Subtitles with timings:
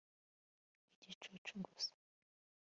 [0.99, 1.91] igicucu gusa